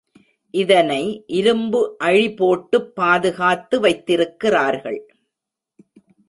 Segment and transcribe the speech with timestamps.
[0.53, 1.23] இதனை
[1.27, 4.99] இரும்பு அழி போட்டுப் பாதுகாத்து வைத்திருக்கிறார்கள்.